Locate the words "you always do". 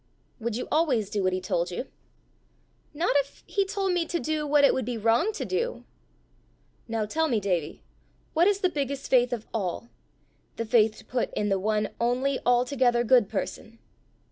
0.55-1.21